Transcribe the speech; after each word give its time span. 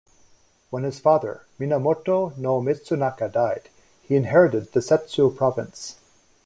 When 0.71 0.81
his 0.81 0.99
father 0.99 1.45
Minamoto 1.59 2.33
no 2.35 2.59
Mitsunaka 2.59 3.31
died, 3.31 3.69
he 4.01 4.15
inherited 4.15 4.71
Settsu 4.71 5.29
Province. 5.37 5.97